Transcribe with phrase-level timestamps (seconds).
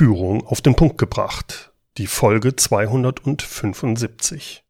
[0.00, 1.74] Führung auf den Punkt gebracht.
[1.98, 4.64] Die Folge 275.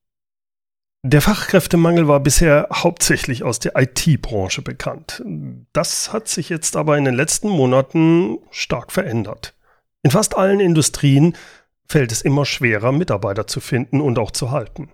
[1.05, 5.23] Der Fachkräftemangel war bisher hauptsächlich aus der IT-Branche bekannt.
[5.73, 9.55] Das hat sich jetzt aber in den letzten Monaten stark verändert.
[10.03, 11.37] In fast allen Industrien
[11.87, 14.91] fällt es immer schwerer, Mitarbeiter zu finden und auch zu halten.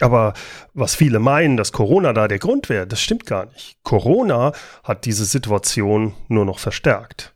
[0.00, 0.32] Aber
[0.72, 3.76] was viele meinen, dass Corona da der Grund wäre, das stimmt gar nicht.
[3.82, 4.54] Corona
[4.84, 7.34] hat diese Situation nur noch verstärkt.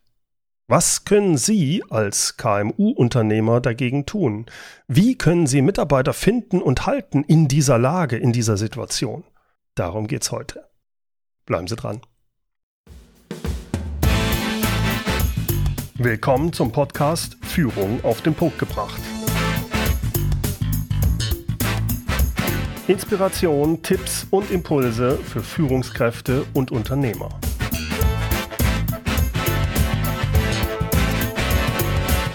[0.67, 4.47] Was können Sie als KMU-Unternehmer dagegen tun?
[4.89, 9.25] Wie können Sie Mitarbeiter finden und halten in dieser Lage, in dieser Situation?
[9.75, 10.67] Darum geht's heute.
[11.45, 12.01] Bleiben Sie dran.
[15.97, 19.03] Willkommen zum Podcast Führung auf den Punkt gebracht.
[22.89, 27.39] Inspiration, Tipps und Impulse für Führungskräfte und Unternehmer.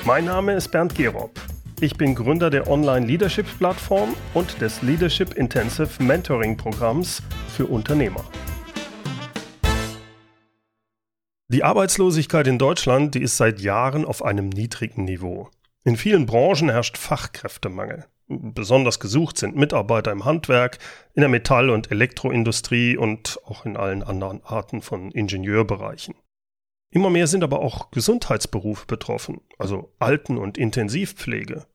[0.09, 1.40] Mein Name ist Bernd Gerob.
[1.81, 7.21] Ich bin Gründer der Online-Leadership-Plattform und des Leadership Intensive Mentoring-Programms
[7.55, 8.26] für Unternehmer.
[11.49, 15.51] Die Arbeitslosigkeit in Deutschland, die ist seit Jahren auf einem niedrigen Niveau.
[15.84, 18.07] In vielen Branchen herrscht Fachkräftemangel.
[18.27, 20.79] Besonders gesucht sind Mitarbeiter im Handwerk,
[21.13, 26.16] in der Metall- und Elektroindustrie und auch in allen anderen Arten von Ingenieurbereichen.
[26.91, 31.68] Immer mehr sind aber auch Gesundheitsberufe betroffen, also Alten- und Intensivpflege.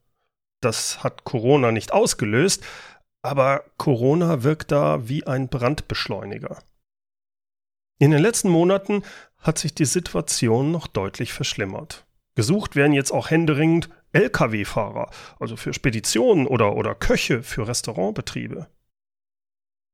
[0.60, 2.64] Das hat Corona nicht ausgelöst,
[3.22, 6.62] aber Corona wirkt da wie ein Brandbeschleuniger.
[7.98, 9.02] In den letzten Monaten
[9.38, 12.06] hat sich die Situation noch deutlich verschlimmert.
[12.34, 18.68] Gesucht werden jetzt auch händeringend Lkw-Fahrer, also für Speditionen oder, oder Köche für Restaurantbetriebe.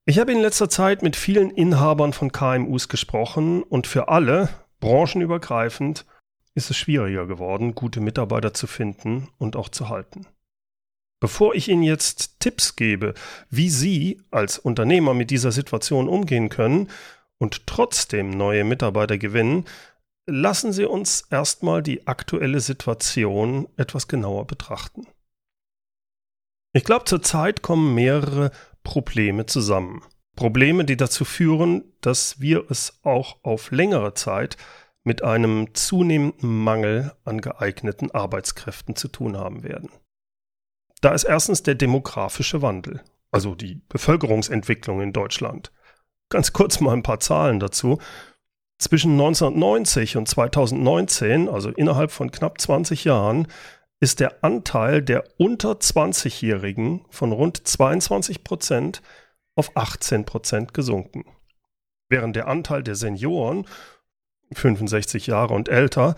[0.06, 4.48] Ich habe in letzter Zeit mit vielen Inhabern von KMUs gesprochen und für alle,
[4.80, 6.06] branchenübergreifend
[6.54, 10.26] ist es schwieriger geworden, gute Mitarbeiter zu finden und auch zu halten.
[11.20, 13.14] Bevor ich Ihnen jetzt Tipps gebe,
[13.50, 16.88] wie Sie als Unternehmer mit dieser Situation umgehen können
[17.38, 19.66] und trotzdem neue Mitarbeiter gewinnen,
[20.26, 25.06] lassen Sie uns erstmal die aktuelle Situation etwas genauer betrachten.
[26.72, 28.50] Ich glaube, zurzeit kommen mehrere
[28.82, 30.02] Probleme zusammen.
[30.40, 34.56] Probleme, die dazu führen, dass wir es auch auf längere Zeit
[35.04, 39.90] mit einem zunehmenden Mangel an geeigneten Arbeitskräften zu tun haben werden.
[41.02, 45.72] Da ist erstens der demografische Wandel, also die Bevölkerungsentwicklung in Deutschland.
[46.30, 47.98] Ganz kurz mal ein paar Zahlen dazu.
[48.78, 53.46] Zwischen 1990 und 2019, also innerhalb von knapp 20 Jahren,
[54.00, 59.02] ist der Anteil der unter 20-Jährigen von rund 22 Prozent
[59.54, 61.24] auf 18 Prozent gesunken.
[62.08, 63.66] Während der Anteil der Senioren,
[64.52, 66.16] 65 Jahre und älter,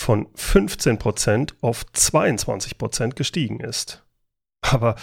[0.00, 4.04] von 15 Prozent auf 22 Prozent gestiegen ist.
[4.60, 4.96] Aber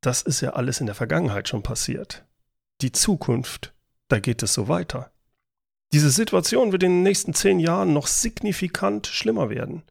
[0.00, 2.24] das ist ja alles in der Vergangenheit schon passiert.
[2.80, 3.74] Die Zukunft,
[4.08, 5.10] da geht es so weiter.
[5.92, 9.82] Diese Situation wird in den nächsten zehn Jahren noch signifikant schlimmer werden.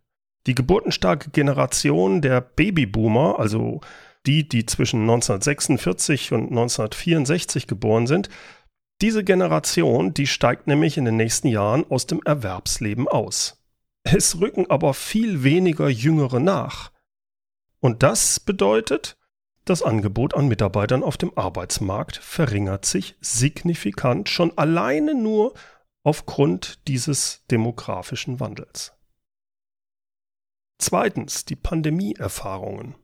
[0.45, 3.81] Die geburtenstarke Generation der Babyboomer, also
[4.25, 8.29] die, die zwischen 1946 und 1964 geboren sind,
[9.01, 13.63] diese Generation, die steigt nämlich in den nächsten Jahren aus dem Erwerbsleben aus.
[14.03, 16.91] Es rücken aber viel weniger Jüngere nach.
[17.79, 19.17] Und das bedeutet,
[19.65, 25.53] das Angebot an Mitarbeitern auf dem Arbeitsmarkt verringert sich signifikant schon alleine nur
[26.03, 28.93] aufgrund dieses demografischen Wandels.
[30.79, 32.95] Zweitens die Pandemieerfahrungen.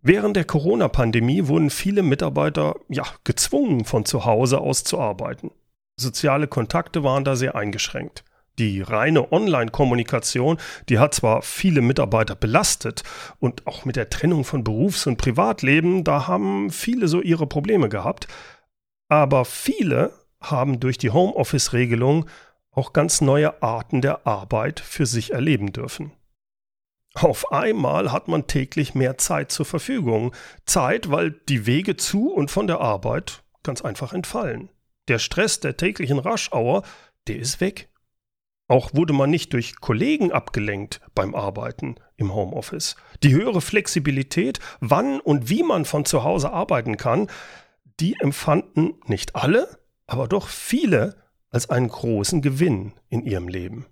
[0.00, 5.50] Während der Corona-Pandemie wurden viele Mitarbeiter ja gezwungen, von zu Hause aus zu arbeiten.
[5.96, 8.24] Soziale Kontakte waren da sehr eingeschränkt.
[8.58, 10.58] Die reine Online-Kommunikation,
[10.88, 13.02] die hat zwar viele Mitarbeiter belastet
[13.40, 17.88] und auch mit der Trennung von Berufs- und Privatleben, da haben viele so ihre Probleme
[17.88, 18.28] gehabt,
[19.08, 22.26] aber viele haben durch die Homeoffice-Regelung
[22.70, 26.12] auch ganz neue Arten der Arbeit für sich erleben dürfen.
[27.14, 30.34] Auf einmal hat man täglich mehr Zeit zur Verfügung.
[30.66, 34.70] Zeit, weil die Wege zu und von der Arbeit ganz einfach entfallen.
[35.08, 36.82] Der Stress der täglichen Raschauer,
[37.26, 37.88] der ist weg.
[38.68, 42.96] Auch wurde man nicht durch Kollegen abgelenkt beim Arbeiten im Homeoffice.
[43.22, 47.28] Die höhere Flexibilität, wann und wie man von zu Hause arbeiten kann,
[47.98, 51.16] die empfanden nicht alle, aber doch viele
[51.50, 53.86] als einen großen Gewinn in ihrem Leben.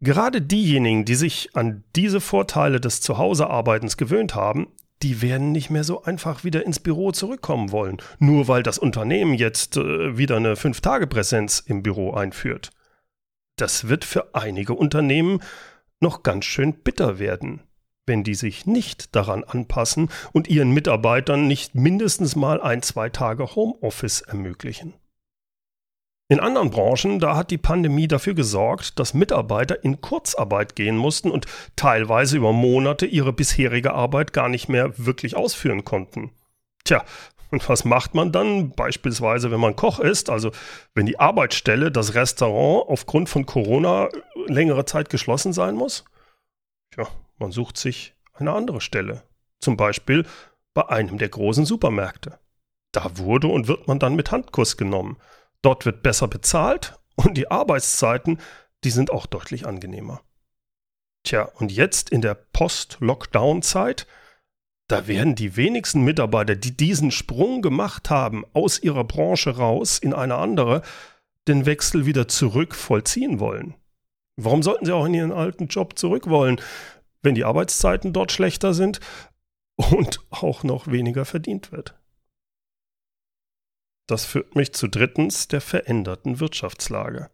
[0.00, 4.68] Gerade diejenigen, die sich an diese Vorteile des Zuhausearbeitens gewöhnt haben,
[5.02, 9.34] die werden nicht mehr so einfach wieder ins Büro zurückkommen wollen, nur weil das Unternehmen
[9.34, 12.70] jetzt äh, wieder eine Fünf-Tage-Präsenz im Büro einführt.
[13.56, 15.40] Das wird für einige Unternehmen
[16.00, 17.62] noch ganz schön bitter werden,
[18.06, 23.56] wenn die sich nicht daran anpassen und ihren Mitarbeitern nicht mindestens mal ein, zwei Tage
[23.56, 24.94] Homeoffice ermöglichen.
[26.30, 31.30] In anderen Branchen, da hat die Pandemie dafür gesorgt, dass Mitarbeiter in Kurzarbeit gehen mussten
[31.30, 36.30] und teilweise über Monate ihre bisherige Arbeit gar nicht mehr wirklich ausführen konnten.
[36.84, 37.02] Tja,
[37.50, 38.72] und was macht man dann?
[38.72, 40.50] Beispielsweise, wenn man Koch ist, also
[40.94, 44.10] wenn die Arbeitsstelle, das Restaurant aufgrund von Corona
[44.46, 46.04] längere Zeit geschlossen sein muss?
[46.90, 47.08] Tja,
[47.38, 49.22] man sucht sich eine andere Stelle.
[49.60, 50.26] Zum Beispiel
[50.74, 52.38] bei einem der großen Supermärkte.
[52.92, 55.16] Da wurde und wird man dann mit Handkuss genommen.
[55.62, 58.38] Dort wird besser bezahlt und die Arbeitszeiten,
[58.84, 60.22] die sind auch deutlich angenehmer.
[61.24, 64.06] Tja, und jetzt in der Post-Lockdown-Zeit,
[64.88, 70.14] da werden die wenigsten Mitarbeiter, die diesen Sprung gemacht haben, aus ihrer Branche raus in
[70.14, 70.82] eine andere,
[71.46, 73.74] den Wechsel wieder zurück vollziehen wollen.
[74.36, 76.60] Warum sollten sie auch in ihren alten Job zurück wollen,
[77.22, 79.00] wenn die Arbeitszeiten dort schlechter sind
[79.76, 81.97] und auch noch weniger verdient wird?
[84.08, 87.30] Das führt mich zu drittens der veränderten Wirtschaftslage.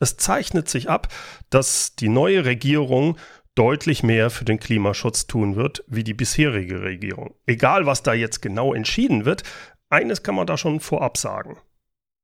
[0.00, 1.12] Es zeichnet sich ab,
[1.50, 3.18] dass die neue Regierung
[3.56, 7.34] deutlich mehr für den Klimaschutz tun wird wie die bisherige Regierung.
[7.46, 9.42] Egal, was da jetzt genau entschieden wird,
[9.88, 11.58] eines kann man da schon vorab sagen.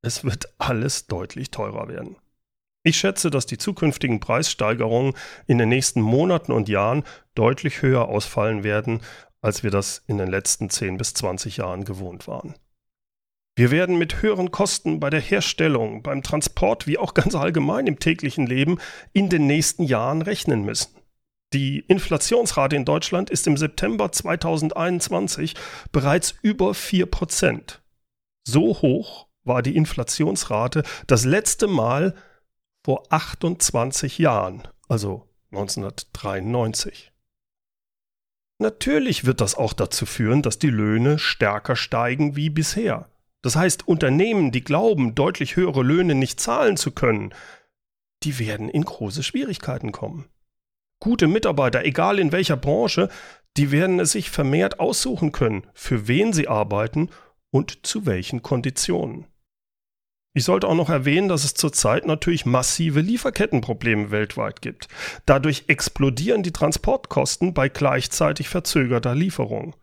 [0.02, 2.16] Es wird alles deutlich teurer werden.
[2.84, 5.14] Ich schätze, dass die zukünftigen Preissteigerungen
[5.46, 9.00] in den nächsten Monaten und Jahren deutlich höher ausfallen werden,
[9.40, 12.54] als wir das in den letzten 10 bis 20 Jahren gewohnt waren.
[13.54, 17.98] Wir werden mit höheren Kosten bei der Herstellung, beim Transport wie auch ganz allgemein im
[17.98, 18.78] täglichen Leben
[19.12, 20.96] in den nächsten Jahren rechnen müssen.
[21.52, 25.54] Die Inflationsrate in Deutschland ist im September 2021
[25.92, 27.82] bereits über 4 Prozent.
[28.44, 32.14] So hoch war die Inflationsrate das letzte Mal
[32.82, 37.12] vor 28 Jahren, also 1993.
[38.58, 43.11] Natürlich wird das auch dazu führen, dass die Löhne stärker steigen wie bisher.
[43.42, 47.34] Das heißt, Unternehmen, die glauben, deutlich höhere Löhne nicht zahlen zu können,
[48.22, 50.26] die werden in große Schwierigkeiten kommen.
[51.00, 53.08] Gute Mitarbeiter, egal in welcher Branche,
[53.56, 57.10] die werden es sich vermehrt aussuchen können, für wen sie arbeiten
[57.50, 59.26] und zu welchen Konditionen.
[60.34, 64.88] Ich sollte auch noch erwähnen, dass es zurzeit natürlich massive Lieferkettenprobleme weltweit gibt.
[65.26, 69.74] Dadurch explodieren die Transportkosten bei gleichzeitig verzögerter Lieferung.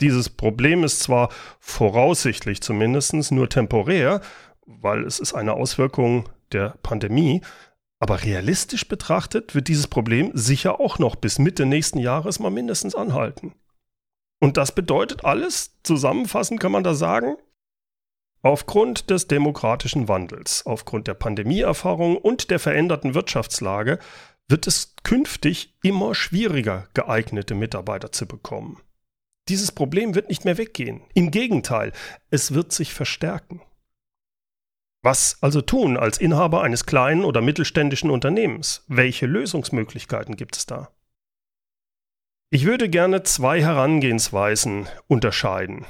[0.00, 4.20] Dieses Problem ist zwar voraussichtlich zumindest nur temporär,
[4.66, 7.42] weil es ist eine Auswirkung der Pandemie,
[7.98, 12.94] aber realistisch betrachtet wird dieses Problem sicher auch noch bis Mitte nächsten Jahres mal mindestens
[12.94, 13.54] anhalten.
[14.40, 17.36] Und das bedeutet alles, zusammenfassend kann man da sagen,
[18.42, 23.98] aufgrund des demokratischen Wandels, aufgrund der Pandemieerfahrung und der veränderten Wirtschaftslage
[24.46, 28.80] wird es künftig immer schwieriger, geeignete Mitarbeiter zu bekommen.
[29.48, 31.00] Dieses Problem wird nicht mehr weggehen.
[31.14, 31.92] Im Gegenteil,
[32.30, 33.62] es wird sich verstärken.
[35.02, 38.84] Was also tun als Inhaber eines kleinen oder mittelständischen Unternehmens?
[38.88, 40.90] Welche Lösungsmöglichkeiten gibt es da?
[42.50, 45.86] Ich würde gerne zwei Herangehensweisen unterscheiden.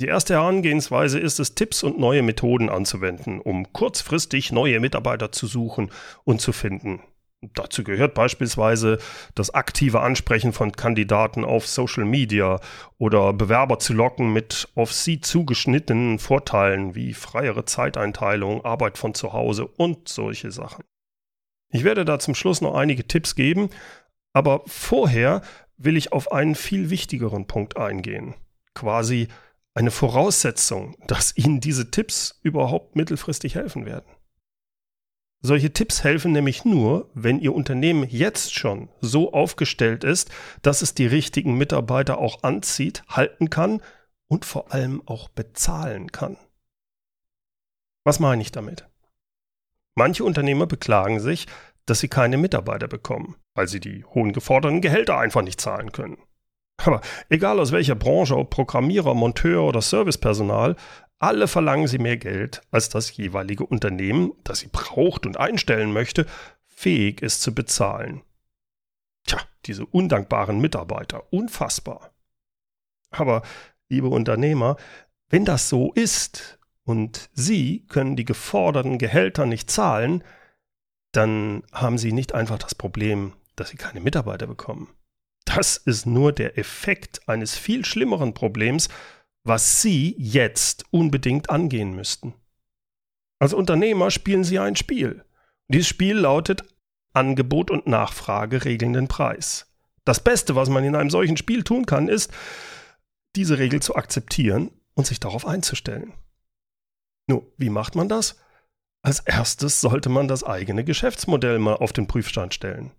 [0.00, 5.46] Die erste Herangehensweise ist es, Tipps und neue Methoden anzuwenden, um kurzfristig neue Mitarbeiter zu
[5.46, 5.90] suchen
[6.24, 7.00] und zu finden.
[7.54, 8.98] Dazu gehört beispielsweise
[9.34, 12.60] das aktive Ansprechen von Kandidaten auf Social Media
[12.98, 19.32] oder Bewerber zu locken mit auf sie zugeschnittenen Vorteilen wie freiere Zeiteinteilung, Arbeit von zu
[19.32, 20.84] Hause und solche Sachen.
[21.70, 23.70] Ich werde da zum Schluss noch einige Tipps geben,
[24.32, 25.42] aber vorher
[25.76, 28.34] will ich auf einen viel wichtigeren Punkt eingehen.
[28.74, 29.28] Quasi
[29.74, 34.15] eine Voraussetzung, dass Ihnen diese Tipps überhaupt mittelfristig helfen werden.
[35.46, 40.28] Solche Tipps helfen nämlich nur, wenn Ihr Unternehmen jetzt schon so aufgestellt ist,
[40.62, 43.80] dass es die richtigen Mitarbeiter auch anzieht, halten kann
[44.26, 46.36] und vor allem auch bezahlen kann.
[48.02, 48.88] Was meine ich damit?
[49.94, 51.46] Manche Unternehmer beklagen sich,
[51.84, 56.18] dass sie keine Mitarbeiter bekommen, weil sie die hohen geforderten Gehälter einfach nicht zahlen können.
[56.78, 60.74] Aber egal aus welcher Branche, ob Programmierer, Monteur oder Servicepersonal,
[61.18, 66.26] alle verlangen sie mehr Geld, als das jeweilige Unternehmen, das sie braucht und einstellen möchte,
[66.66, 68.22] fähig ist zu bezahlen.
[69.26, 72.12] Tja, diese undankbaren Mitarbeiter, unfassbar.
[73.10, 73.42] Aber,
[73.88, 74.76] liebe Unternehmer,
[75.28, 80.22] wenn das so ist und Sie können die geforderten Gehälter nicht zahlen,
[81.12, 84.88] dann haben Sie nicht einfach das Problem, dass Sie keine Mitarbeiter bekommen.
[85.44, 88.88] Das ist nur der Effekt eines viel schlimmeren Problems,
[89.46, 92.34] was Sie jetzt unbedingt angehen müssten.
[93.38, 95.24] Als Unternehmer spielen Sie ein Spiel.
[95.68, 96.64] Dieses Spiel lautet
[97.12, 99.72] Angebot und Nachfrage regelnden Preis.
[100.04, 102.32] Das Beste, was man in einem solchen Spiel tun kann, ist,
[103.34, 106.12] diese Regel zu akzeptieren und sich darauf einzustellen.
[107.26, 108.38] Nun, wie macht man das?
[109.02, 112.92] Als erstes sollte man das eigene Geschäftsmodell mal auf den Prüfstand stellen.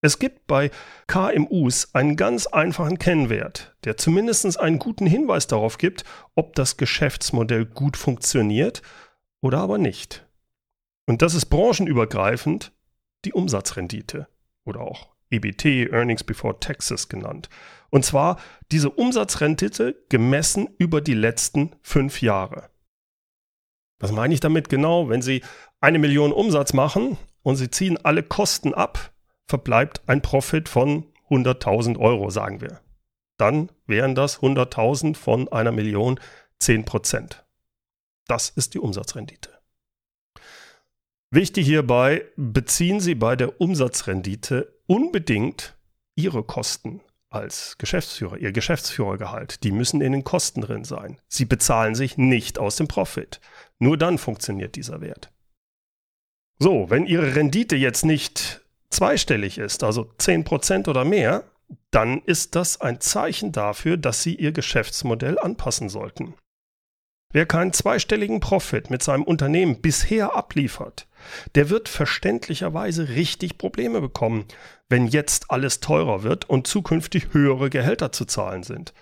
[0.00, 0.70] Es gibt bei
[1.08, 6.04] KMUs einen ganz einfachen Kennwert, der zumindest einen guten Hinweis darauf gibt,
[6.36, 8.82] ob das Geschäftsmodell gut funktioniert
[9.40, 10.26] oder aber nicht.
[11.06, 12.72] Und das ist branchenübergreifend
[13.24, 14.28] die Umsatzrendite
[14.64, 17.48] oder auch EBT, Earnings Before Taxes genannt.
[17.90, 18.38] Und zwar
[18.70, 22.70] diese Umsatzrendite gemessen über die letzten fünf Jahre.
[23.98, 25.08] Was meine ich damit genau?
[25.08, 25.42] Wenn Sie
[25.80, 29.12] eine Million Umsatz machen und Sie ziehen alle Kosten ab,
[29.48, 32.80] verbleibt ein Profit von 100.000 Euro, sagen wir.
[33.38, 36.20] Dann wären das 100.000 von einer Million
[36.60, 37.44] 10 Prozent.
[38.26, 39.58] Das ist die Umsatzrendite.
[41.30, 45.76] Wichtig hierbei, beziehen Sie bei der Umsatzrendite unbedingt
[46.14, 47.00] Ihre Kosten
[47.30, 49.62] als Geschäftsführer, Ihr Geschäftsführergehalt.
[49.62, 51.20] Die müssen in den Kosten drin sein.
[51.28, 53.40] Sie bezahlen sich nicht aus dem Profit.
[53.78, 55.30] Nur dann funktioniert dieser Wert.
[56.58, 61.44] So, wenn Ihre Rendite jetzt nicht zweistellig ist, also 10% oder mehr,
[61.90, 66.34] dann ist das ein Zeichen dafür, dass Sie Ihr Geschäftsmodell anpassen sollten.
[67.30, 71.06] Wer keinen zweistelligen Profit mit seinem Unternehmen bisher abliefert,
[71.54, 74.46] der wird verständlicherweise richtig Probleme bekommen,
[74.88, 78.94] wenn jetzt alles teurer wird und zukünftig höhere Gehälter zu zahlen sind.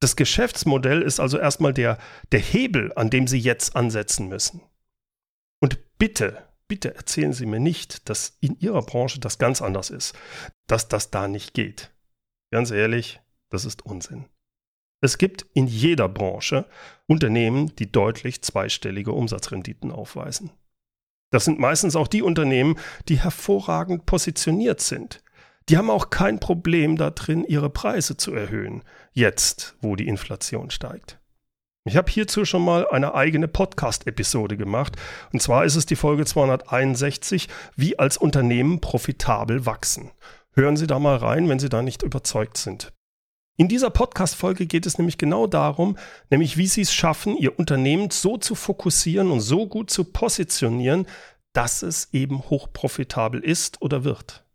[0.00, 1.98] Das Geschäftsmodell ist also erstmal der,
[2.32, 4.62] der Hebel, an dem Sie jetzt ansetzen müssen.
[5.60, 10.14] Und bitte, bitte erzählen Sie mir nicht, dass in Ihrer Branche das ganz anders ist,
[10.66, 11.92] dass das da nicht geht.
[12.52, 13.20] Ganz ehrlich,
[13.50, 14.26] das ist Unsinn.
[15.02, 16.66] Es gibt in jeder Branche
[17.06, 20.50] Unternehmen, die deutlich zweistellige Umsatzrenditen aufweisen.
[21.32, 25.22] Das sind meistens auch die Unternehmen, die hervorragend positioniert sind.
[25.68, 31.18] Die haben auch kein Problem darin, ihre Preise zu erhöhen, jetzt, wo die Inflation steigt.
[31.88, 34.96] Ich habe hierzu schon mal eine eigene Podcast-Episode gemacht,
[35.32, 40.10] und zwar ist es die Folge 261, wie als Unternehmen profitabel wachsen.
[40.52, 42.92] Hören Sie da mal rein, wenn Sie da nicht überzeugt sind.
[43.56, 45.96] In dieser Podcast-Folge geht es nämlich genau darum,
[46.28, 51.06] nämlich wie Sie es schaffen, Ihr Unternehmen so zu fokussieren und so gut zu positionieren,
[51.52, 54.45] dass es eben hochprofitabel ist oder wird.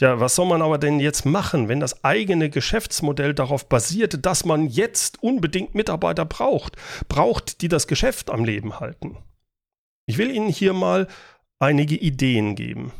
[0.00, 4.46] Tja, was soll man aber denn jetzt machen, wenn das eigene Geschäftsmodell darauf basiert, dass
[4.46, 6.76] man jetzt unbedingt Mitarbeiter braucht,
[7.08, 9.18] braucht, die das Geschäft am Leben halten?
[10.06, 11.06] Ich will Ihnen hier mal
[11.58, 12.92] einige Ideen geben.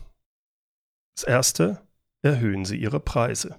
[1.17, 1.81] Das erste,
[2.21, 3.59] erhöhen Sie Ihre Preise.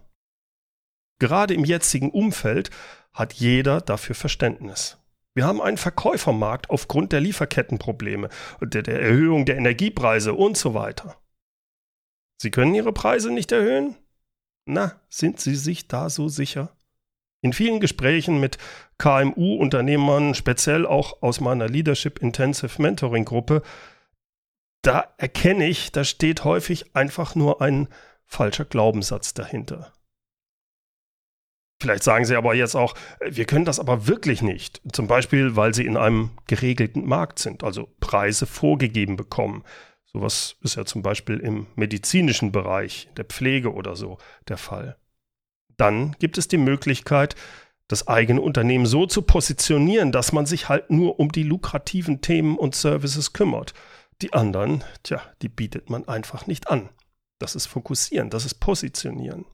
[1.18, 2.70] Gerade im jetzigen Umfeld
[3.12, 5.00] hat jeder dafür Verständnis.
[5.34, 8.30] Wir haben einen Verkäufermarkt aufgrund der Lieferkettenprobleme,
[8.62, 11.21] der, der Erhöhung der Energiepreise und so weiter.
[12.42, 13.96] Sie können Ihre Preise nicht erhöhen?
[14.66, 16.76] Na, sind Sie sich da so sicher?
[17.42, 18.58] In vielen Gesprächen mit
[18.98, 23.62] KMU-Unternehmern, speziell auch aus meiner Leadership Intensive Mentoring Gruppe,
[24.82, 27.88] da erkenne ich, da steht häufig einfach nur ein
[28.26, 29.94] falscher Glaubenssatz dahinter.
[31.80, 34.82] Vielleicht sagen Sie aber jetzt auch, wir können das aber wirklich nicht.
[34.92, 39.64] Zum Beispiel, weil Sie in einem geregelten Markt sind, also Preise vorgegeben bekommen.
[40.14, 44.98] Sowas ist ja zum Beispiel im medizinischen Bereich, der Pflege oder so der Fall.
[45.78, 47.36] Dann gibt es die Möglichkeit,
[47.88, 52.58] das eigene Unternehmen so zu positionieren, dass man sich halt nur um die lukrativen Themen
[52.58, 53.74] und Services kümmert.
[54.22, 56.90] Die anderen, tja, die bietet man einfach nicht an.
[57.40, 59.46] Das ist Fokussieren, das ist Positionieren.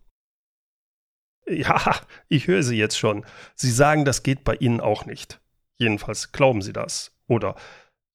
[1.47, 3.25] Ja, ich höre Sie jetzt schon.
[3.55, 5.39] Sie sagen, das geht bei Ihnen auch nicht.
[5.77, 7.15] Jedenfalls glauben Sie das.
[7.27, 7.55] Oder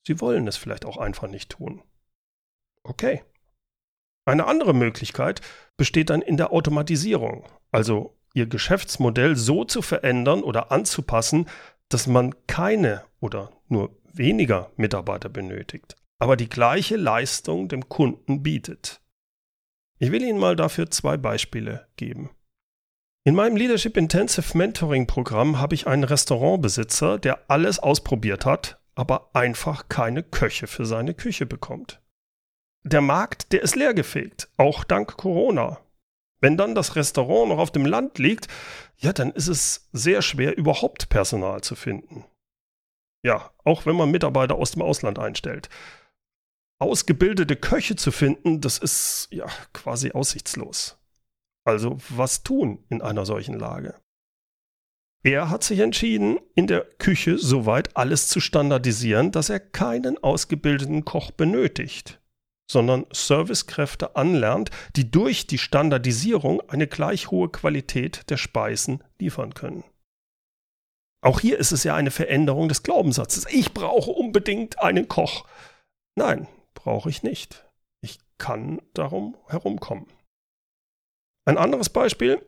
[0.07, 1.83] Sie wollen es vielleicht auch einfach nicht tun.
[2.85, 3.23] Okay.
[4.25, 5.41] Eine andere Möglichkeit
[5.77, 11.49] besteht dann in der Automatisierung, also Ihr Geschäftsmodell so zu verändern oder anzupassen,
[11.89, 19.03] dass man keine oder nur weniger Mitarbeiter benötigt, aber die gleiche Leistung dem Kunden bietet.
[19.99, 22.31] Ich will Ihnen mal dafür zwei Beispiele geben.
[23.25, 29.31] In meinem Leadership Intensive Mentoring Programm habe ich einen Restaurantbesitzer, der alles ausprobiert hat, aber
[29.35, 32.02] einfach keine Köche für seine Küche bekommt.
[32.85, 35.81] Der Markt, der ist leergefegt, auch dank Corona.
[36.41, 38.49] Wenn dann das Restaurant noch auf dem Land liegt,
[38.97, 42.25] ja, dann ist es sehr schwer, überhaupt Personal zu finden.
[43.25, 45.69] Ja, auch wenn man Mitarbeiter aus dem Ausland einstellt.
[46.81, 50.99] Ausgebildete Köche zu finden, das ist ja quasi aussichtslos.
[51.65, 53.95] Also was tun in einer solchen Lage?
[55.23, 61.05] Er hat sich entschieden, in der Küche soweit alles zu standardisieren, dass er keinen ausgebildeten
[61.05, 62.21] Koch benötigt.
[62.73, 69.85] Sondern Servicekräfte anlernt, die durch die Standardisierung eine gleich hohe Qualität der Speisen liefern können.
[71.25, 73.47] Auch hier ist es ja eine Veränderung des Glaubenssatzes.
[73.51, 75.47] Ich brauche unbedingt einen Koch.
[76.17, 77.71] Nein, brauche ich nicht.
[78.01, 80.07] Ich kann darum herumkommen.
[81.45, 82.45] Ein anderes Beispiel.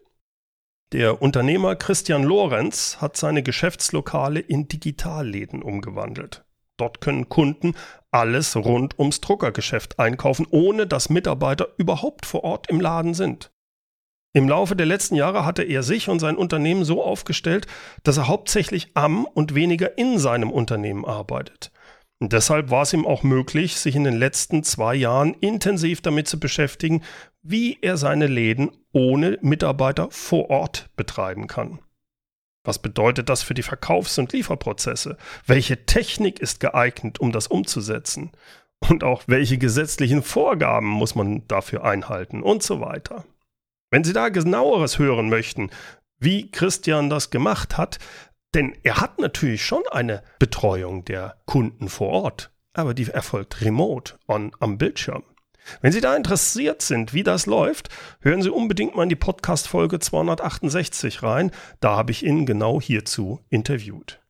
[0.92, 6.44] Der Unternehmer Christian Lorenz hat seine Geschäftslokale in Digitalläden umgewandelt.
[6.76, 7.74] Dort können Kunden
[8.10, 13.52] alles rund ums Druckergeschäft einkaufen, ohne dass Mitarbeiter überhaupt vor Ort im Laden sind.
[14.36, 17.68] Im Laufe der letzten Jahre hatte er sich und sein Unternehmen so aufgestellt,
[18.02, 21.70] dass er hauptsächlich am und weniger in seinem Unternehmen arbeitet.
[22.18, 26.26] Und deshalb war es ihm auch möglich, sich in den letzten zwei Jahren intensiv damit
[26.26, 27.02] zu beschäftigen,
[27.42, 31.78] wie er seine Läden ohne Mitarbeiter vor Ort betreiben kann.
[32.64, 35.18] Was bedeutet das für die Verkaufs- und Lieferprozesse?
[35.46, 38.32] Welche Technik ist geeignet, um das umzusetzen?
[38.80, 43.24] Und auch welche gesetzlichen Vorgaben muss man dafür einhalten und so weiter.
[43.90, 45.70] Wenn Sie da genaueres hören möchten,
[46.18, 47.98] wie Christian das gemacht hat,
[48.54, 54.14] denn er hat natürlich schon eine Betreuung der Kunden vor Ort, aber die erfolgt remote
[54.26, 55.22] on, am Bildschirm.
[55.80, 57.88] Wenn Sie da interessiert sind, wie das läuft,
[58.20, 61.50] hören Sie unbedingt mal in die Podcast-Folge 268 rein.
[61.80, 64.20] Da habe ich ihn genau hierzu interviewt.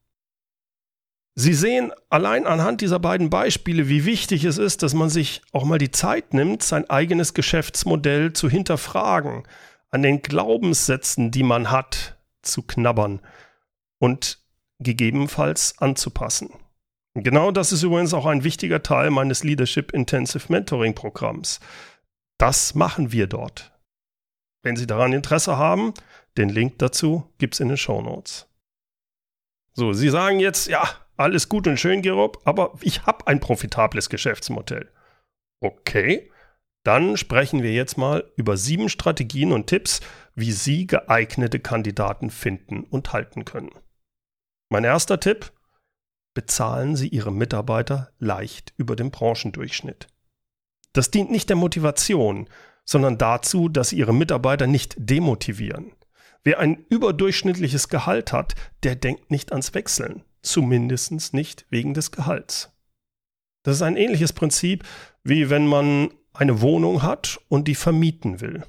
[1.36, 5.64] Sie sehen allein anhand dieser beiden Beispiele, wie wichtig es ist, dass man sich auch
[5.64, 9.42] mal die Zeit nimmt, sein eigenes Geschäftsmodell zu hinterfragen,
[9.90, 13.20] an den Glaubenssätzen, die man hat, zu knabbern
[13.98, 14.38] und
[14.78, 16.50] gegebenenfalls anzupassen.
[17.16, 21.60] Genau das ist übrigens auch ein wichtiger Teil meines Leadership Intensive Mentoring Programms.
[22.38, 23.72] Das machen wir dort.
[24.64, 25.94] Wenn Sie daran Interesse haben,
[26.36, 28.48] den Link dazu gibt es in den Show Notes.
[29.74, 34.08] So, Sie sagen jetzt, ja, alles gut und schön, Gerob, aber ich habe ein profitables
[34.08, 34.90] Geschäftsmodell.
[35.60, 36.30] Okay,
[36.84, 40.00] dann sprechen wir jetzt mal über sieben Strategien und Tipps,
[40.34, 43.70] wie Sie geeignete Kandidaten finden und halten können.
[44.70, 45.52] Mein erster Tipp,
[46.34, 50.08] bezahlen Sie Ihre Mitarbeiter leicht über dem Branchendurchschnitt.
[50.92, 52.48] Das dient nicht der Motivation,
[52.84, 55.92] sondern dazu, dass Sie Ihre Mitarbeiter nicht demotivieren.
[56.42, 62.70] Wer ein überdurchschnittliches Gehalt hat, der denkt nicht ans Wechseln zumindest nicht wegen des Gehalts.
[63.64, 64.84] Das ist ein ähnliches Prinzip,
[65.22, 68.64] wie wenn man eine Wohnung hat und die vermieten will.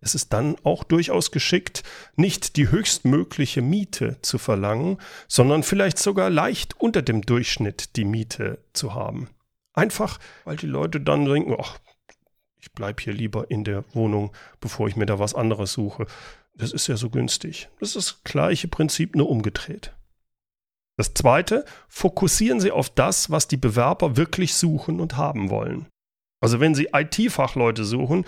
[0.00, 1.82] Es ist dann auch durchaus geschickt,
[2.16, 8.58] nicht die höchstmögliche Miete zu verlangen, sondern vielleicht sogar leicht unter dem Durchschnitt die Miete
[8.72, 9.28] zu haben.
[9.72, 11.78] Einfach, weil die Leute dann denken, ach,
[12.58, 16.06] ich bleibe hier lieber in der Wohnung, bevor ich mir da was anderes suche.
[16.54, 17.68] Das ist ja so günstig.
[17.80, 19.92] Das ist das gleiche Prinzip, nur umgedreht.
[20.96, 25.86] Das Zweite, fokussieren Sie auf das, was die Bewerber wirklich suchen und haben wollen.
[26.40, 28.24] Also wenn Sie IT-Fachleute suchen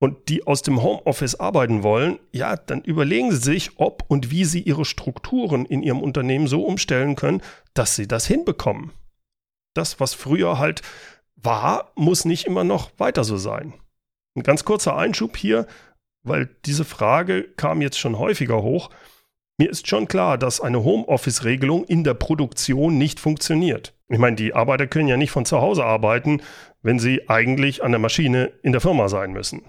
[0.00, 4.44] und die aus dem Homeoffice arbeiten wollen, ja, dann überlegen Sie sich, ob und wie
[4.44, 7.42] Sie Ihre Strukturen in Ihrem Unternehmen so umstellen können,
[7.74, 8.92] dass Sie das hinbekommen.
[9.74, 10.82] Das, was früher halt
[11.36, 13.74] war, muss nicht immer noch weiter so sein.
[14.36, 15.66] Ein ganz kurzer Einschub hier,
[16.22, 18.90] weil diese Frage kam jetzt schon häufiger hoch.
[19.56, 23.94] Mir ist schon klar, dass eine Homeoffice-Regelung in der Produktion nicht funktioniert.
[24.08, 26.40] Ich meine, die Arbeiter können ja nicht von zu Hause arbeiten,
[26.82, 29.62] wenn sie eigentlich an der Maschine in der Firma sein müssen.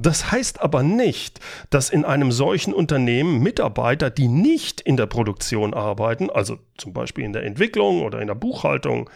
[0.00, 5.74] Das heißt aber nicht, dass in einem solchen Unternehmen Mitarbeiter, die nicht in der Produktion
[5.74, 9.10] arbeiten, also zum Beispiel in der Entwicklung oder in der Buchhaltung,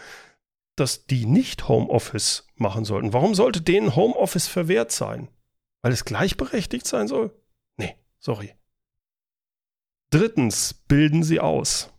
[0.76, 3.14] dass die nicht Homeoffice machen sollten.
[3.14, 5.28] Warum sollte denen Homeoffice verwehrt sein?
[5.80, 7.34] Weil es gleichberechtigt sein soll?
[7.78, 8.52] Nee, sorry.
[10.10, 11.94] Drittens, bilden Sie aus.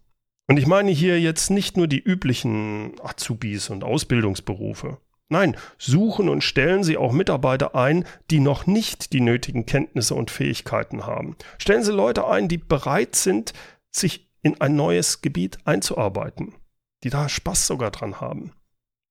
[0.48, 5.00] Und ich meine hier jetzt nicht nur die üblichen Azubis und Ausbildungsberufe.
[5.30, 10.30] Nein, suchen und stellen Sie auch Mitarbeiter ein, die noch nicht die nötigen Kenntnisse und
[10.30, 11.36] Fähigkeiten haben.
[11.58, 13.54] Stellen Sie Leute ein, die bereit sind,
[13.92, 16.54] sich in ein neues Gebiet einzuarbeiten,
[17.04, 18.52] die da Spaß sogar dran haben.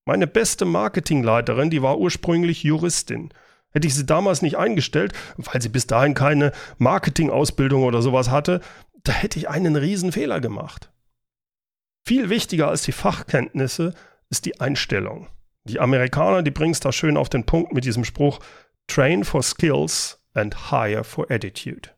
[0.07, 3.33] Meine beste Marketingleiterin, die war ursprünglich Juristin.
[3.70, 8.61] Hätte ich sie damals nicht eingestellt, weil sie bis dahin keine Marketingausbildung oder sowas hatte,
[9.03, 10.92] da hätte ich einen riesen Fehler gemacht.
[12.07, 13.94] Viel wichtiger als die Fachkenntnisse
[14.31, 15.27] ist die Einstellung.
[15.66, 18.40] Die Amerikaner, die bringen es da schön auf den Punkt mit diesem Spruch
[18.87, 21.90] Train for Skills and Hire for Attitude.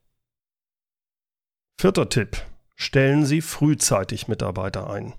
[1.81, 2.43] Vierter Tipp.
[2.77, 5.15] Stellen Sie frühzeitig Mitarbeiter ein.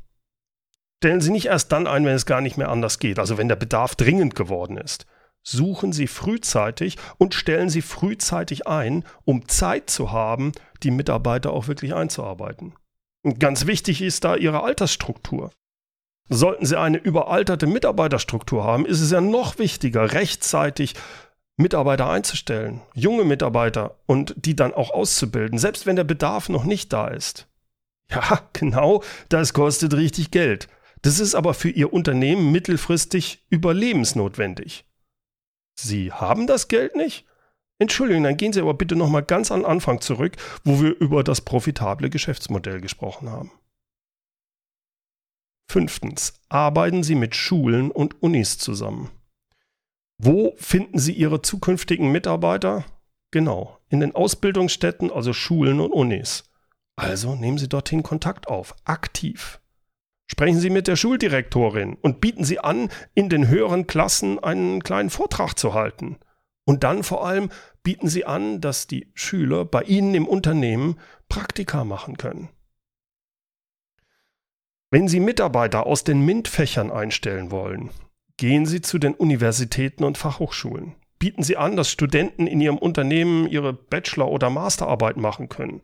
[1.03, 3.49] Stellen Sie nicht erst dann ein, wenn es gar nicht mehr anders geht, also wenn
[3.49, 5.05] der Bedarf dringend geworden ist.
[5.43, 10.51] Suchen Sie frühzeitig und stellen Sie frühzeitig ein, um Zeit zu haben,
[10.83, 12.75] die Mitarbeiter auch wirklich einzuarbeiten.
[13.23, 15.51] Und ganz wichtig ist da ihre Altersstruktur.
[16.29, 20.93] Sollten Sie eine überalterte Mitarbeiterstruktur haben, ist es ja noch wichtiger, rechtzeitig
[21.55, 26.93] Mitarbeiter einzustellen, junge Mitarbeiter und die dann auch auszubilden, selbst wenn der Bedarf noch nicht
[26.93, 27.47] da ist.
[28.11, 30.67] Ja, genau, das kostet richtig Geld.
[31.01, 34.85] Das ist aber für Ihr Unternehmen mittelfristig überlebensnotwendig.
[35.75, 37.25] Sie haben das Geld nicht?
[37.79, 41.41] Entschuldigung, dann gehen Sie aber bitte nochmal ganz an Anfang zurück, wo wir über das
[41.41, 43.51] profitable Geschäftsmodell gesprochen haben.
[45.67, 46.41] Fünftens.
[46.49, 49.09] Arbeiten Sie mit Schulen und Unis zusammen.
[50.17, 52.85] Wo finden Sie Ihre zukünftigen Mitarbeiter?
[53.31, 56.45] Genau, in den Ausbildungsstätten, also Schulen und Unis.
[56.95, 59.59] Also nehmen Sie dorthin Kontakt auf, aktiv.
[60.25, 65.09] Sprechen Sie mit der Schuldirektorin und bieten Sie an, in den höheren Klassen einen kleinen
[65.09, 66.17] Vortrag zu halten.
[66.65, 67.49] Und dann vor allem
[67.83, 70.99] bieten Sie an, dass die Schüler bei Ihnen im Unternehmen
[71.29, 72.49] Praktika machen können.
[74.89, 77.89] Wenn Sie Mitarbeiter aus den MINT-Fächern einstellen wollen,
[78.37, 80.95] gehen Sie zu den Universitäten und Fachhochschulen.
[81.19, 85.81] Bieten Sie an, dass Studenten in Ihrem Unternehmen ihre Bachelor- oder Masterarbeit machen können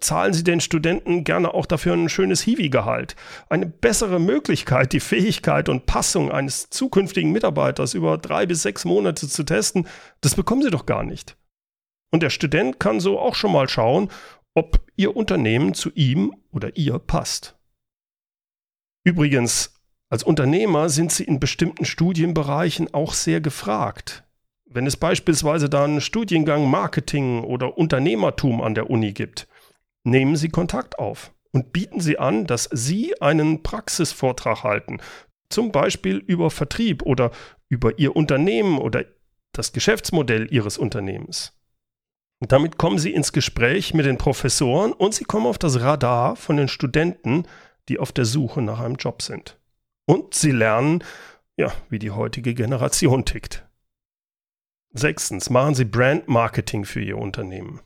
[0.00, 3.16] zahlen Sie den Studenten gerne auch dafür ein schönes Hiwi-Gehalt.
[3.48, 9.28] Eine bessere Möglichkeit, die Fähigkeit und Passung eines zukünftigen Mitarbeiters über drei bis sechs Monate
[9.28, 9.86] zu testen,
[10.20, 11.36] das bekommen Sie doch gar nicht.
[12.10, 14.10] Und der Student kann so auch schon mal schauen,
[14.54, 17.56] ob Ihr Unternehmen zu ihm oder ihr passt.
[19.04, 19.74] Übrigens,
[20.08, 24.24] als Unternehmer sind Sie in bestimmten Studienbereichen auch sehr gefragt.
[24.64, 29.46] Wenn es beispielsweise dann Studiengang Marketing oder Unternehmertum an der Uni gibt,
[30.02, 34.98] nehmen Sie Kontakt auf und bieten Sie an, dass Sie einen Praxisvortrag halten,
[35.50, 37.30] zum Beispiel über Vertrieb oder
[37.68, 39.04] über Ihr Unternehmen oder
[39.52, 41.52] das Geschäftsmodell Ihres Unternehmens.
[42.40, 46.36] Und damit kommen Sie ins Gespräch mit den Professoren und Sie kommen auf das Radar
[46.36, 47.44] von den Studenten,
[47.88, 49.58] die auf der Suche nach einem Job sind.
[50.06, 51.02] Und Sie lernen,
[51.56, 53.66] ja, wie die heutige Generation tickt.
[54.92, 57.80] Sechstens, machen Sie Brand Marketing für Ihr Unternehmen.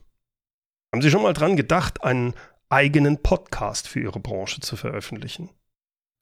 [0.93, 2.33] Haben Sie schon mal dran gedacht, einen
[2.69, 5.49] eigenen Podcast für Ihre Branche zu veröffentlichen?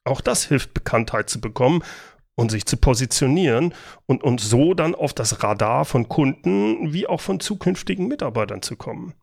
[0.05, 1.83] Auch das hilft, Bekanntheit zu bekommen
[2.35, 3.73] und sich zu positionieren
[4.05, 8.75] und, und so dann auf das Radar von Kunden wie auch von zukünftigen Mitarbeitern zu
[8.75, 9.13] kommen.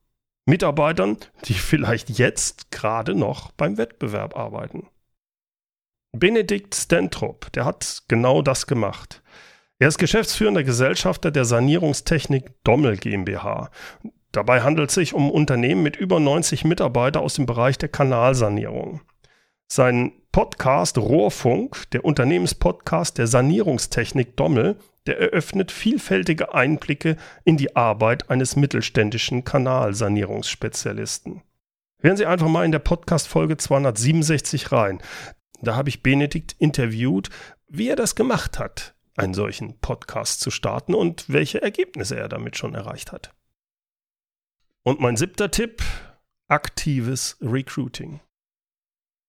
[0.46, 4.88] Mitarbeitern, die vielleicht jetzt gerade noch beim Wettbewerb arbeiten.
[6.12, 9.22] Benedikt Stentrop, der hat genau das gemacht.
[9.78, 13.70] Er ist geschäftsführender Gesellschafter der Sanierungstechnik Dommel GmbH.
[14.30, 19.00] Dabei handelt es sich um Unternehmen mit über 90 Mitarbeitern aus dem Bereich der Kanalsanierung.
[19.66, 28.31] Sein Podcast Rohrfunk, der Unternehmenspodcast der Sanierungstechnik Dommel, der eröffnet vielfältige Einblicke in die Arbeit
[28.31, 31.42] eines mittelständischen Kanalsanierungsspezialisten.
[32.00, 35.00] Hören Sie einfach mal in der Podcast-Folge 267 rein.
[35.62, 37.31] Da habe ich Benedikt interviewt,
[37.68, 42.57] wie er das gemacht hat, einen solchen Podcast zu starten und welche Ergebnisse er damit
[42.57, 43.35] schon erreicht hat.
[44.83, 45.83] Und mein siebter Tipp,
[46.48, 48.20] aktives Recruiting.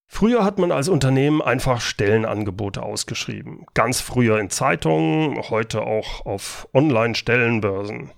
[0.07, 3.65] Früher hat man als Unternehmen einfach Stellenangebote ausgeschrieben.
[3.73, 8.11] Ganz früher in Zeitungen, heute auch auf Online-Stellenbörsen.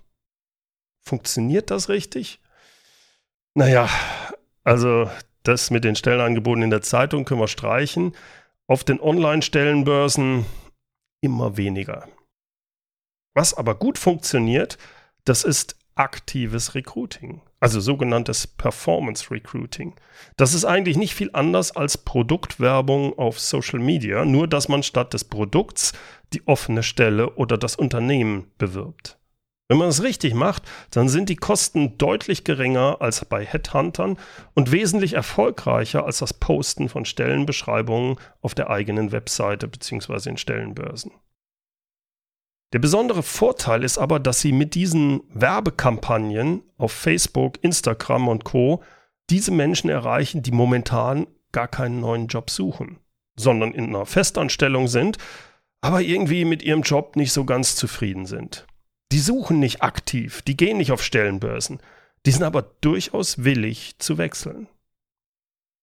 [1.01, 2.39] Funktioniert das richtig?
[3.55, 3.89] Naja,
[4.63, 5.09] also
[5.43, 8.15] das mit den Stellenangeboten in der Zeitung können wir streichen.
[8.67, 10.45] Auf den Online-Stellenbörsen
[11.21, 12.07] immer weniger.
[13.33, 14.77] Was aber gut funktioniert,
[15.23, 19.95] das ist aktives Recruiting, also sogenanntes Performance Recruiting.
[20.35, 25.13] Das ist eigentlich nicht viel anders als Produktwerbung auf Social Media, nur dass man statt
[25.13, 25.93] des Produkts
[26.33, 29.17] die offene Stelle oder das Unternehmen bewirbt.
[29.69, 34.17] Wenn man es richtig macht, dann sind die Kosten deutlich geringer als bei Headhuntern
[34.53, 40.29] und wesentlich erfolgreicher als das Posten von Stellenbeschreibungen auf der eigenen Webseite bzw.
[40.29, 41.11] in Stellenbörsen.
[42.73, 48.83] Der besondere Vorteil ist aber, dass sie mit diesen Werbekampagnen auf Facebook, Instagram und Co.
[49.29, 52.99] diese Menschen erreichen, die momentan gar keinen neuen Job suchen,
[53.37, 55.17] sondern in einer Festanstellung sind,
[55.79, 58.67] aber irgendwie mit ihrem Job nicht so ganz zufrieden sind.
[59.13, 61.79] Die suchen nicht aktiv, die gehen nicht auf Stellenbörsen,
[62.25, 64.67] die sind aber durchaus willig zu wechseln.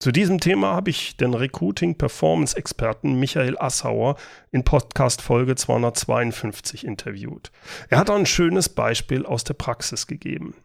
[0.00, 4.16] Zu diesem Thema habe ich den Recruiting-Performance-Experten Michael Assauer
[4.50, 7.50] in Podcast Folge 252 interviewt.
[7.88, 10.57] Er hat ein schönes Beispiel aus der Praxis gegeben.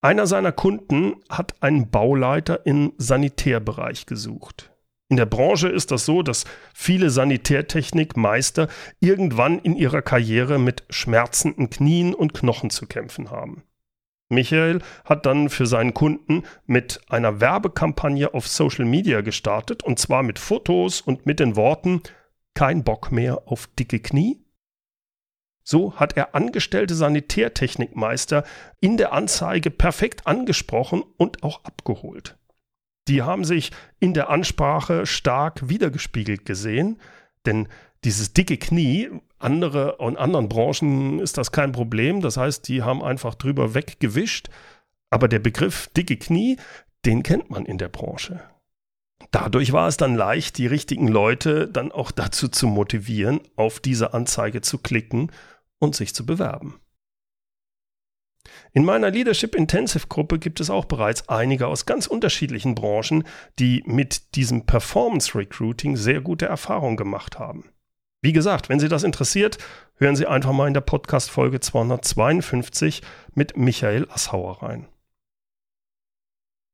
[0.00, 4.72] Einer seiner Kunden hat einen Bauleiter im Sanitärbereich gesucht.
[5.08, 11.68] In der Branche ist das so, dass viele Sanitärtechnikmeister irgendwann in ihrer Karriere mit schmerzenden
[11.68, 13.62] Knien und Knochen zu kämpfen haben.
[14.32, 20.22] Michael hat dann für seinen Kunden mit einer Werbekampagne auf Social Media gestartet und zwar
[20.22, 22.02] mit Fotos und mit den Worten
[22.54, 24.44] kein Bock mehr auf dicke Knie.
[25.64, 28.44] So hat er angestellte Sanitärtechnikmeister
[28.80, 32.36] in der Anzeige perfekt angesprochen und auch abgeholt.
[33.08, 37.00] Die haben sich in der Ansprache stark wiedergespiegelt gesehen,
[37.46, 37.68] denn
[38.04, 39.10] dieses dicke Knie,
[39.42, 44.48] andere und anderen Branchen ist das kein Problem, das heißt, die haben einfach drüber weggewischt,
[45.10, 46.58] aber der Begriff dicke Knie,
[47.04, 48.40] den kennt man in der Branche.
[49.30, 54.14] Dadurch war es dann leicht, die richtigen Leute dann auch dazu zu motivieren, auf diese
[54.14, 55.30] Anzeige zu klicken
[55.78, 56.80] und sich zu bewerben.
[58.72, 63.24] In meiner Leadership Intensive Gruppe gibt es auch bereits einige aus ganz unterschiedlichen Branchen,
[63.58, 67.71] die mit diesem Performance Recruiting sehr gute Erfahrungen gemacht haben.
[68.24, 69.58] Wie gesagt, wenn Sie das interessiert,
[69.96, 73.02] hören Sie einfach mal in der Podcast Folge 252
[73.34, 74.86] mit Michael Assauer rein.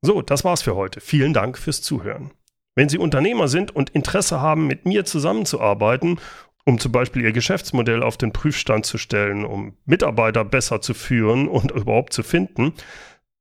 [0.03, 1.01] So, das war's für heute.
[1.01, 2.33] Vielen Dank fürs Zuhören.
[2.75, 6.21] Wenn Sie Unternehmer sind und Interesse haben, mit mir zusammenzuarbeiten,
[6.67, 11.49] um zum Beispiel Ihr Geschäftsmodell auf den Prüfstand zu stellen, um Mitarbeiter besser zu führen
[11.49, 12.75] und überhaupt zu finden,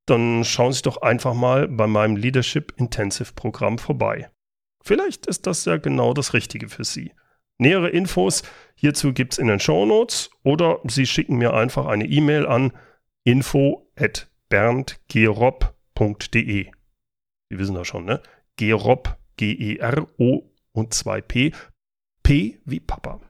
[0.06, 4.32] dann schauen Sie doch einfach mal bei meinem Leadership Intensive Programm vorbei.
[4.82, 7.12] Vielleicht ist das ja genau das Richtige für Sie.
[7.58, 8.44] Nähere Infos
[8.76, 12.72] hierzu gibt es in den Show Notes oder Sie schicken mir einfach eine E-Mail an
[13.24, 16.72] info at berndgerob.de.
[17.50, 18.22] Sie wissen das schon, ne?
[18.58, 21.52] Gerob G-E-R-O und 2 P.
[22.24, 23.22] P wie Papa.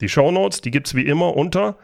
[0.00, 1.78] Die Shownotes, die gibt es wie immer unter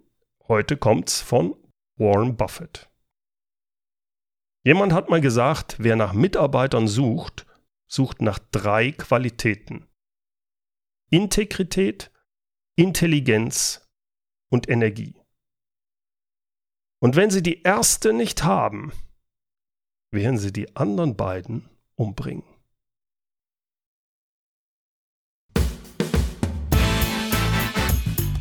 [0.47, 1.56] Heute kommt's von
[1.97, 2.89] Warren Buffett.
[4.63, 7.47] Jemand hat mal gesagt, wer nach Mitarbeitern sucht,
[7.88, 9.88] sucht nach drei Qualitäten.
[11.10, 12.12] Integrität,
[12.76, 13.89] Intelligenz
[14.50, 15.15] und Energie.
[17.00, 18.91] Und wenn Sie die erste nicht haben,
[20.12, 22.43] werden Sie die anderen beiden umbringen.